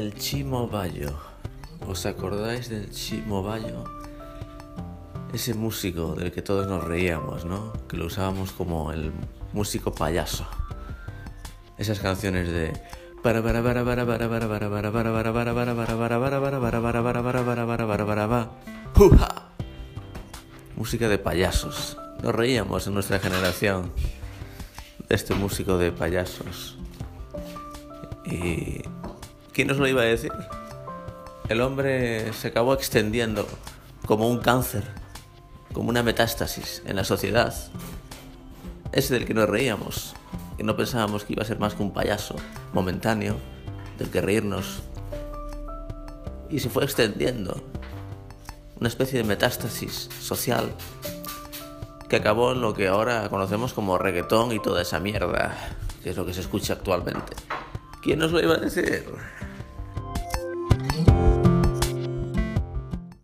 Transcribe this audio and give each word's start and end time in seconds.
El 0.00 0.14
Chimo 0.14 0.66
Bayo. 0.66 1.12
¿Os 1.86 2.06
acordáis 2.06 2.70
del 2.70 2.88
Chimo 2.90 3.42
Bayo? 3.42 3.84
Ese 5.34 5.52
músico 5.52 6.14
del 6.14 6.32
que 6.32 6.40
todos 6.40 6.66
nos 6.66 6.82
reíamos, 6.84 7.44
¿no? 7.44 7.74
Que 7.86 7.98
lo 7.98 8.06
usábamos 8.06 8.52
como 8.52 8.92
el 8.92 9.12
músico 9.52 9.92
payaso. 9.92 10.46
Esas 11.76 12.00
canciones 12.00 12.48
de 12.48 12.72
para. 13.22 13.42
Música 20.76 21.10
de 21.10 21.18
payasos. 21.18 21.98
Nos 22.22 22.34
reíamos 22.34 22.86
en 22.86 22.94
nuestra 22.94 23.18
generación 23.18 23.92
de 25.10 25.14
este 25.14 25.34
músico 25.34 25.76
de 25.76 25.92
payasos. 25.92 26.78
Y 28.24 28.80
¿quién 29.52 29.68
nos 29.68 29.78
lo 29.78 29.86
iba 29.86 30.02
a 30.02 30.04
decir? 30.04 30.32
El 31.48 31.60
hombre 31.60 32.32
se 32.32 32.48
acabó 32.48 32.74
extendiendo 32.74 33.46
como 34.06 34.28
un 34.28 34.38
cáncer, 34.38 34.84
como 35.72 35.88
una 35.88 36.02
metástasis 36.02 36.82
en 36.86 36.96
la 36.96 37.04
sociedad. 37.04 37.54
Ese 38.92 39.14
del 39.14 39.26
que 39.26 39.34
nos 39.34 39.48
reíamos, 39.48 40.14
que 40.56 40.64
no 40.64 40.76
pensábamos 40.76 41.24
que 41.24 41.32
iba 41.32 41.42
a 41.42 41.46
ser 41.46 41.58
más 41.58 41.74
que 41.74 41.82
un 41.82 41.92
payaso 41.92 42.36
momentáneo, 42.72 43.36
del 43.98 44.10
que 44.10 44.20
reírnos. 44.20 44.82
Y 46.48 46.60
se 46.60 46.70
fue 46.70 46.84
extendiendo, 46.84 47.62
una 48.78 48.88
especie 48.88 49.18
de 49.18 49.24
metástasis 49.24 50.08
social 50.20 50.72
que 52.08 52.16
acabó 52.16 52.52
en 52.52 52.60
lo 52.60 52.74
que 52.74 52.88
ahora 52.88 53.28
conocemos 53.28 53.72
como 53.72 53.98
reggaetón 53.98 54.52
y 54.52 54.58
toda 54.58 54.82
esa 54.82 54.98
mierda, 54.98 55.56
que 56.02 56.10
es 56.10 56.16
lo 56.16 56.26
que 56.26 56.34
se 56.34 56.40
escucha 56.40 56.72
actualmente. 56.72 57.36
¿Quién 58.02 58.18
nos 58.18 58.32
lo 58.32 58.40
iba 58.40 58.54
a 58.54 58.58
decir? 58.58 59.04